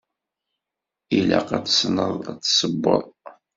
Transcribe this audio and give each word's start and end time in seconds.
Ilaq 1.17 1.49
ad 1.57 1.65
tessneḍ 1.65 2.17
ad 2.31 2.37
tessewweḍ. 2.41 3.05